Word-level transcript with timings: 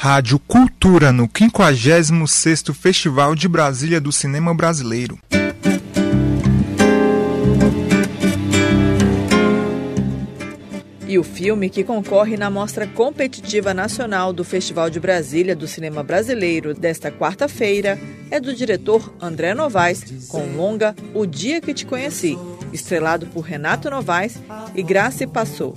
Rádio 0.00 0.38
Cultura 0.38 1.10
no 1.10 1.26
56º 1.26 2.72
Festival 2.72 3.34
de 3.34 3.48
Brasília 3.48 4.00
do 4.00 4.12
Cinema 4.12 4.54
Brasileiro. 4.54 5.18
E 11.04 11.18
o 11.18 11.24
filme 11.24 11.68
que 11.68 11.82
concorre 11.82 12.36
na 12.36 12.48
Mostra 12.48 12.86
Competitiva 12.86 13.74
Nacional 13.74 14.32
do 14.32 14.44
Festival 14.44 14.88
de 14.88 15.00
Brasília 15.00 15.56
do 15.56 15.66
Cinema 15.66 16.04
Brasileiro 16.04 16.74
desta 16.74 17.10
quarta-feira 17.10 17.98
é 18.30 18.38
do 18.38 18.54
diretor 18.54 19.12
André 19.20 19.52
Novaes, 19.52 20.28
com 20.28 20.46
longa 20.54 20.94
O 21.12 21.26
Dia 21.26 21.60
que 21.60 21.74
Te 21.74 21.84
Conheci, 21.84 22.38
estrelado 22.72 23.26
por 23.26 23.40
Renato 23.40 23.90
Novaes 23.90 24.40
e 24.76 24.82
Grace 24.84 25.26
Passou. 25.26 25.74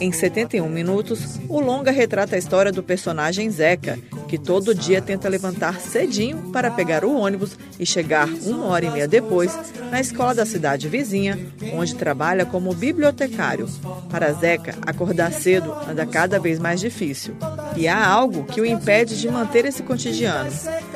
Em 0.00 0.10
71 0.10 0.66
minutos, 0.66 1.38
o 1.46 1.60
longa 1.60 1.90
retrata 1.90 2.34
a 2.34 2.38
história 2.38 2.72
do 2.72 2.82
personagem 2.82 3.50
Zeca, 3.50 3.98
que 4.28 4.38
todo 4.38 4.74
dia 4.74 5.02
tenta 5.02 5.28
levantar 5.28 5.78
cedinho 5.78 6.50
para 6.50 6.70
pegar 6.70 7.04
o 7.04 7.14
ônibus 7.14 7.58
e 7.78 7.84
chegar 7.84 8.26
uma 8.26 8.64
hora 8.64 8.86
e 8.86 8.90
meia 8.90 9.06
depois 9.06 9.54
na 9.90 10.00
escola 10.00 10.34
da 10.34 10.46
cidade 10.46 10.88
vizinha, 10.88 11.38
onde 11.74 11.94
trabalha 11.94 12.46
como 12.46 12.74
bibliotecário. 12.74 13.68
Para 14.08 14.32
Zeca, 14.32 14.74
acordar 14.86 15.34
cedo 15.34 15.70
anda 15.86 16.06
cada 16.06 16.40
vez 16.40 16.58
mais 16.58 16.80
difícil. 16.80 17.36
E 17.76 17.86
há 17.86 18.02
algo 18.02 18.44
que 18.44 18.60
o 18.60 18.64
impede 18.64 19.20
de 19.20 19.28
manter 19.28 19.66
esse 19.66 19.82
cotidiano. 19.82 20.50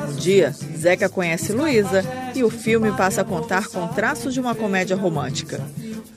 Um 0.09 0.16
dia, 0.16 0.50
Zeca 0.78 1.10
conhece 1.10 1.52
Luísa 1.52 2.02
e 2.34 2.42
o 2.42 2.48
filme 2.48 2.90
passa 2.92 3.20
a 3.20 3.24
contar 3.24 3.68
com 3.68 3.86
traços 3.88 4.32
de 4.32 4.40
uma 4.40 4.54
comédia 4.54 4.96
romântica. 4.96 5.60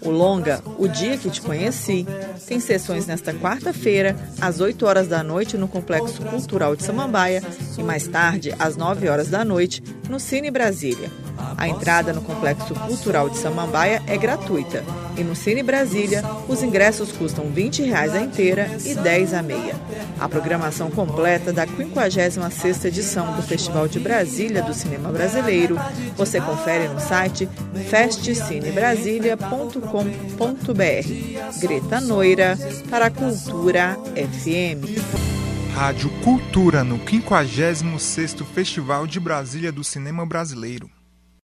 O 0.02 0.10
longa 0.10 0.62
O 0.78 0.88
Dia 0.88 1.18
que 1.18 1.30
Te 1.30 1.42
Conheci 1.42 2.06
tem 2.48 2.60
sessões 2.60 3.06
nesta 3.06 3.34
quarta-feira, 3.34 4.16
às 4.40 4.60
8 4.60 4.86
horas 4.86 5.08
da 5.08 5.24
noite, 5.24 5.58
no 5.58 5.68
Complexo 5.68 6.22
Cultural 6.22 6.76
de 6.76 6.84
Samambaia 6.84 7.44
e 7.78 7.84
mais 7.84 8.08
tarde, 8.08 8.54
às 8.58 8.78
9 8.78 9.10
horas 9.10 9.28
da 9.28 9.44
noite, 9.44 9.84
no 10.10 10.20
Cine 10.20 10.50
Brasília. 10.50 11.10
A 11.58 11.68
entrada 11.68 12.14
no 12.14 12.22
Complexo 12.22 12.74
Cultural 12.74 13.30
de 13.30 13.38
Samambaia 13.38 14.02
é 14.08 14.18
gratuita 14.18 14.84
e 15.18 15.24
no 15.24 15.36
Cine 15.36 15.64
Brasília 15.64 16.24
os 16.48 16.64
ingressos 16.64 17.12
custam 17.12 17.46
20 17.50 17.84
reais 17.84 18.14
a 18.14 18.22
inteira 18.22 18.70
e 18.84 18.90
R$ 18.90 19.02
10 19.02 19.34
a 19.34 19.42
meia. 19.42 19.76
A 20.20 20.28
programação 20.28 20.90
completa 20.90 21.54
da 21.54 21.68
56ª 21.68 22.86
edição 22.86 23.36
do 23.36 23.42
Festival 23.42 23.88
de 23.88 24.00
Brasília 24.00 24.64
do 24.64 24.74
Cinema 24.74 25.10
Brasileiro 25.10 25.78
você 26.16 26.42
confere 26.42 26.88
no 26.88 27.00
site 27.00 27.48
festcinebrasilia.com.br. 29.68 31.60
Greta 31.60 32.02
Noira 32.02 32.58
para 32.90 33.08
a 33.08 33.12
Cultura 33.12 33.98
FM. 34.16 34.96
Rádio 35.74 36.10
Cultura 36.24 36.84
no 36.84 36.98
56º 37.00 38.44
Festival 38.46 39.06
de 39.06 39.20
Brasília 39.20 39.72
do 39.72 39.84
Cinema 39.84 40.26
Brasileiro. 40.26 40.90